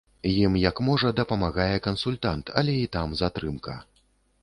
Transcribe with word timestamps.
Ім 0.29 0.55
як 0.61 0.81
можа 0.87 1.11
дапамагае 1.19 1.75
кансультант, 1.89 2.53
але 2.63 2.73
і 2.87 2.91
там 2.99 3.17
затрымка. 3.25 3.81